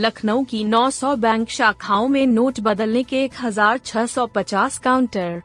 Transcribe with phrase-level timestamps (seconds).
[0.00, 5.42] लखनऊ की 900 बैंक शाखाओं में नोट बदलने के 1650 काउंटर।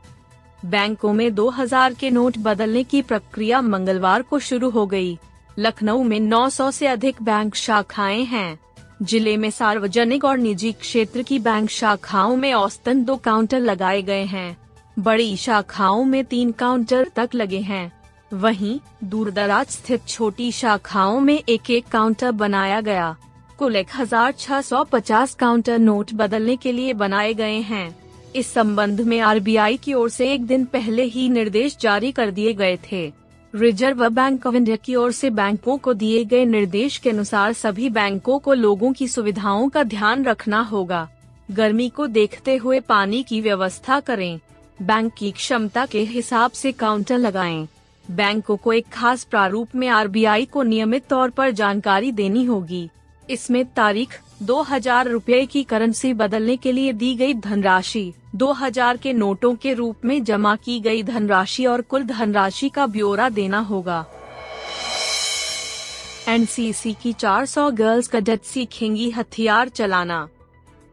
[0.66, 5.18] बैंकों में 2000 के नोट बदलने की प्रक्रिया मंगलवार को शुरू हो गई।
[5.60, 8.60] लखनऊ में 900 से अधिक बैंक शाखाएँ हैं।
[9.02, 14.24] ज़िले में सार्वजनिक और निजी क्षेत्र की बैंक शाखाओं में औसतन दो काउंटर लगाए गए
[14.24, 14.58] हैं।
[15.00, 17.92] बड़ी शाखाओं में तीन काउंटर तक लगे हैं।
[18.34, 23.16] वहीं दूरदराज स्थित छोटी शाखाओं में एक एक काउंटर बनाया गया।
[23.60, 27.96] कुल एक हज़ार छह सौ पचास काउंटर नोट बदलने के लिए बनाए गए हैं।
[28.36, 32.54] इस संबंध में आरबीआई की ओर से एक दिन पहले ही निर्देश जारी कर दिए
[32.54, 33.12] गए थे।
[33.54, 37.90] रिज़र्व बैंक ऑफ़ इंडिया की ओर से बैंकों को दिए गए निर्देश के अनुसार सभी
[37.90, 41.08] बैंकों को लोगों की सुविधाओं का ध्यान रखना होगा।
[41.50, 44.40] गर्मी को देखते हुए पानी की व्यवस्था करें।
[44.82, 47.68] बैंक की क्षमता के हिसाब से काउंटर लगाएँ।
[48.06, 52.90] बैंकों को एक खास प्रारूप में आरबीआई को नियमित तौर पर जानकारी देनी होगी।
[53.30, 58.98] इसमें तारीख दो हज़ार रूपए की करेंसी बदलने के लिए दी गई धनराशि, दो हज़ार
[58.98, 63.60] के नोटों के रूप में जमा की गई धनराशि और कुल धनराशि का ब्यौरा देना
[63.62, 64.06] होगा।
[66.30, 70.28] एनसीसी की 400 गर्ल्स कैडेट सीखेंगी हथियार चलाना।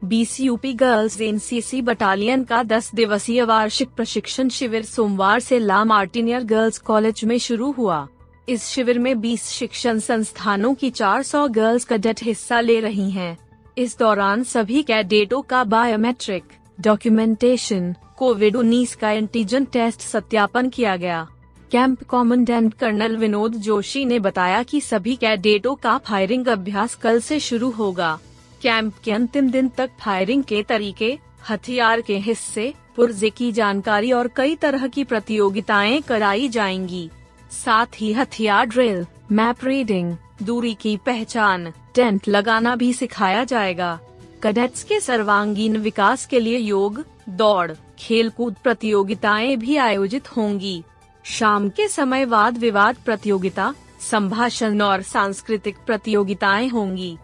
[0.02, 6.44] बीस यूपी गर्ल्स एनसीसी बटालियन का 10 दिवसीय वार्षिक प्रशिक्षण शिविर सोमवार से ला मार्टिनियर
[6.44, 8.06] गर्ल्स कॉलेज में शुरू हुआ।
[8.48, 13.38] इस शिविर में 20 शिक्षण संस्थानों की 400 गर्ल्स कैडेट हिस्सा ले रही हैं।
[13.78, 16.44] इस दौरान सभी कैडेटों का बायोमेट्रिक
[16.80, 21.28] डॉक्यूमेंटेशन कोविड 19 का एंटीजन टेस्ट सत्यापन किया गया।
[21.72, 27.40] Camp commandant colonel Vinod Joshi ने बताया कि सभी कैडेटों का फायरिंग अभ्यास कल से
[27.40, 28.18] शुरू होगा।
[28.62, 31.18] कैंप के अंतिम दिन तक फायरिंग के तरीके,
[31.50, 37.10] हथियार के हिस्से, पुर्जे की जानकारी और कई तरह की प्रतियोगिताएँ कराई जाएँगी।
[37.52, 44.00] साथ ही हथियार ड्रिल, मैप रीडिंग, दूरी की पहचान, टेंट लगाना भी सिखाया जाएगा।
[44.42, 50.82] कैडेट्स के सर्वांगीण विकास के लिए योग, दौड़, खेलकूद प्रतियोगिताएँ भी आयोजित होंगी।
[51.24, 53.74] शाम के समय वाद विवाद प्रतियोगिता,
[54.10, 57.16] संभाषण और सांस्कृतिक प्रतियोगिताएँ होंगी।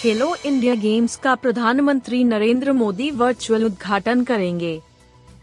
[0.00, 4.82] खेलो इंडिया गेम्स का प्रधानमंत्री नरेंद्र मोदी वर्चुअल उद्घाटन करेंगे।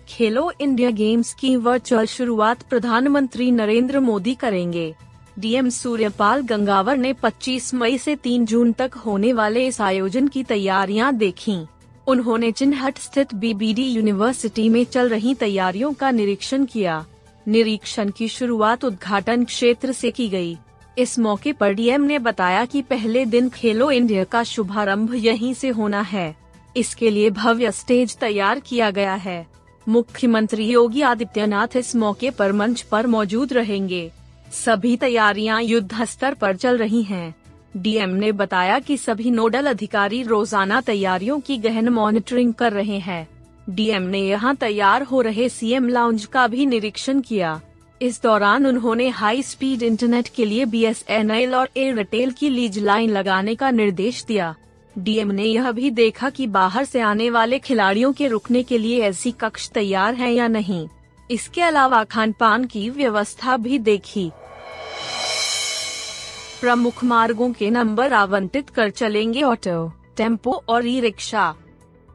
[0.10, 4.94] खेलो इंडिया गेम्स की वर्चुअल शुरुआत प्रधानमंत्री नरेंद्र मोदी करेंगे।
[5.40, 10.44] डीएम सूर्यपाल गंगावर ने 25 मई से 3 जून तक होने वाले इस आयोजन की
[10.44, 11.58] तैयारियाँ देखी।
[12.08, 17.06] उन्होंने चिन्हट स्थित बीबीडी यूनिवर्सिटी में चल रही तैयारियों का निरीक्षण किया।
[17.48, 20.58] निरीक्षण की शुरुआत उद्घाटन क्षेत्र से की गई।
[20.98, 25.70] इस मौके पर डीएम ने बताया कि पहले दिन खेलो इंडिया का शुभारंभ यहीं से
[25.70, 26.36] होना है।
[26.78, 29.46] इसके लिए भव्य स्टेज तैयार किया गया है।
[29.88, 34.10] मुख्यमंत्री योगी आदित्यनाथ इस मौके पर मंच पर मौजूद रहेंगे।
[34.54, 37.36] सभी तैयारियाँ युद्ध स्तर पर चल रही हैं।
[37.78, 43.28] डीएम ने बताया कि सभी नोडल अधिकारी रोज़ाना तैयारियों की गहन मॉनिटरिंग कर रहे हैं।
[43.70, 47.60] डीएम ने यहाँ तैयार हो रहे सीएम लाउंज का भी निरीक्षण किया।
[48.02, 53.56] इस दौरान उन्होंने हाई स्पीड इंटरनेट के लिए बीएसएनएल और एयरटेल की लीज लाइन लगाने
[53.56, 54.56] का निर्देश दिया।
[55.00, 59.02] डीएम ने यह भी देखा कि बाहर से आने वाले खिलाड़ियों के रुकने के लिए
[59.02, 60.88] ऐसी कक्ष तैयार है या नहीं।
[61.32, 64.32] इसके अलावा खान पान की व्यवस्था भी देखी।
[66.62, 71.56] प्रमुख मार्गों के नंबर आवंटित कर चलेंगे ऑटो, टेंपो और ई रिक्शा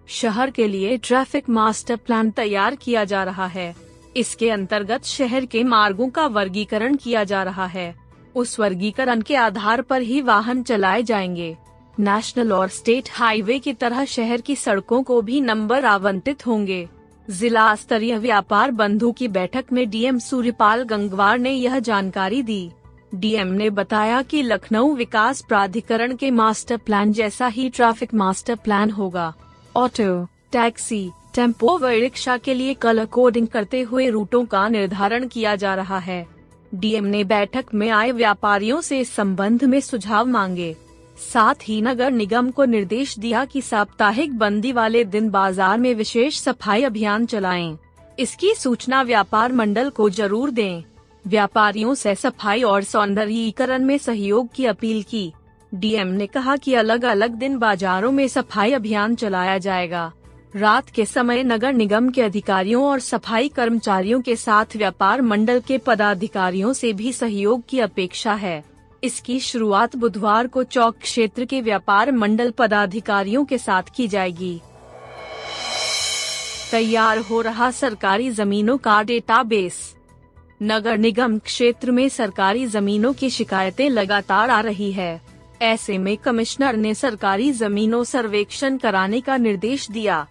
[0.09, 3.76] शहर के लिए ट्रैफ़िक मास्टर प्लान तैयार किया जा रहा है।
[4.16, 7.94] इसके अंतर्गत शहर के मार्गों का वर्गीकरण किया जा रहा है।
[8.34, 11.57] उस वर्गीकरण के आधार पर ही वाहन चलाए जाएँगे।
[12.00, 16.89] नेशनल और स्टेट हाईवे की तरह शहर की सड़कों को भी नंबर आवंटित होंगे।
[17.30, 22.71] जिला स्तरीय व्यापार बंधु की बैठक में डीएम सूर्यपाल गंगवार ने यह जानकारी दी।
[23.15, 28.91] डीएम ने बताया कि लखनऊ विकास प्राधिकरण के मास्टर प्लान जैसा ही ट्रैफ़िक मास्टर प्लान
[28.91, 29.34] होगा।
[29.77, 35.56] ऑटो, टैक्सी, टेंपो व रिक्शा के लिए कलर कोडिंग करते हुए रूटों का निर्धारण किया
[35.56, 36.27] जा रहा है।
[36.74, 40.77] डीएम ने बैठक में आए व्यापारियों से इस संबंध में सुझाव मांगे।
[41.16, 46.38] साथ ही नगर निगम को निर्देश दिया कि साप्ताहिक बंदी वाले दिन बाज़ार में विशेष
[46.38, 47.76] सफ़ाई अभियान चलाएँ।
[48.18, 50.82] इसकी सूचना व्यापार मंडल को ज़रूर दें।
[51.24, 55.32] व्यापारियों से सफ़ाई और सौंदर्यीकरण में सहयोग की अपील की।
[55.72, 60.12] डीएम ने कहा कि अलग अलग दिन बाजारों में सफ़ाई अभियान चलाया जाएगा।
[60.56, 65.78] रात के समय नगर निगम के अधिकारियों और सफ़ाई कर्मचारियों के साथ व्यापार मंडल के
[65.78, 68.62] पदाधिकारियों से भी सहयोग की अपेक्षा है।
[69.04, 74.60] इसकी शुरुआत बुधवार को चौक क्षेत्र के व्यापार मंडल पदाधिकारियों के साथ की जाएगी।
[76.71, 79.95] तैयार हो रहा सरकारी जमीनों का डेटाबेस।
[80.63, 85.21] नगर निगम क्षेत्र में सरकारी जमीनों की शिकायतें लगातार आ रही है।
[85.63, 90.27] ऐसे में कमिश्नर ने सरकारी जमीनों सर्वेक्षण कराने का निर्देश दिया।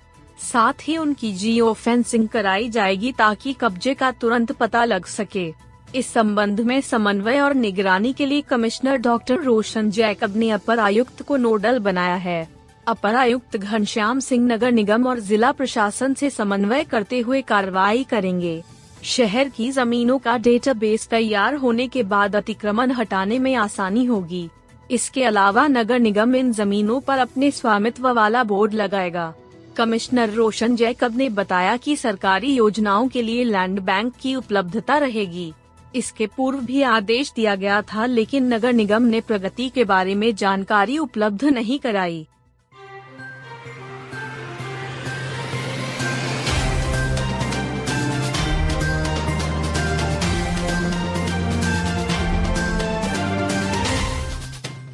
[0.52, 6.08] साथ ही उनकी जियो फेंसिंग कराई जाएगी ताकि कब्जे का तुरंत पता लग सके। इस
[6.14, 11.38] संबंध में समन्वय और निगरानी के लिए कमिश्नर डॉक्टर रोशन जैकब ने अपर आयुक्त को
[11.38, 12.48] नोडल बनाया है।
[12.88, 18.64] अपर आयुक्त घनश्याम सिंह नगर निगम और जिला प्रशासन से समन्वय करते हुए कार्रवाई करेंगे।
[19.04, 24.50] शहर की जमीनों का डेटाबेस तैयार होने के बाद अतिक्रमण हटाने में आसानी होगी।
[24.92, 29.34] इसके अलावा नगर निगम इन जमीनों पर अपने स्वामित्व वाला बोर्ड लगाएगा।
[29.78, 35.54] कमिश्नर रोशन जैकब ने बताया कि सरकारी योजनाओं के लिए लैंड बैंक की उपलब्धता रहेगी।
[35.96, 40.36] इसके पूर्व भी आदेश दिया गया था, लेकिन नगर निगम ने प्रगति के बारे में
[40.36, 42.28] जानकारी उपलब्ध नहीं कराई।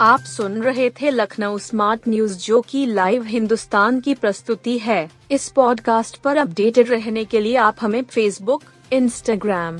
[0.01, 5.49] आप सुन रहे थे लखनऊ स्मार्ट न्यूज़, जो की लाइव हिंदुस्तान की प्रस्तुति है। इस
[5.49, 8.63] पॉडकास्ट पर अपडेटेड रहने के लिए आप हमें फेसबुक
[8.93, 9.79] इंस्टाग्राम